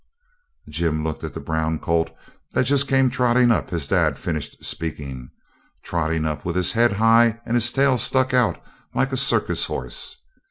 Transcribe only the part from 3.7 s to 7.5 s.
as dad finished speaking trotting up with his head high